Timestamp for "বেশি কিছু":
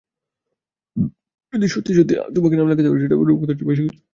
3.71-3.99